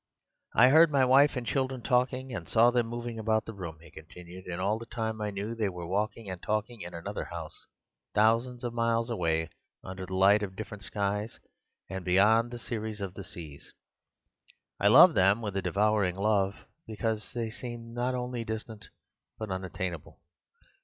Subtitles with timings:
[0.55, 3.91] "'I heard my wife and children talking and saw them moving about the room,' he
[3.91, 7.67] continued, 'and all the time I knew they were walking and talking in another house
[8.15, 9.51] thousands of miles away,
[9.83, 11.39] under the light of different skies,
[11.87, 13.73] and beyond the series of the seas.
[14.79, 16.55] I loved them with a devouring love,
[16.87, 18.89] because they seemed not only distant
[19.37, 20.19] but unattainable.